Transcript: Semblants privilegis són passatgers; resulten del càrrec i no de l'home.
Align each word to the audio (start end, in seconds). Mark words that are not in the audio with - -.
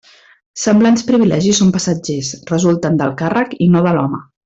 Semblants 0.61 1.03
privilegis 1.09 1.59
són 1.61 1.71
passatgers; 1.77 2.33
resulten 2.53 3.01
del 3.03 3.15
càrrec 3.25 3.57
i 3.69 3.73
no 3.77 3.89
de 3.91 3.97
l'home. 3.99 4.25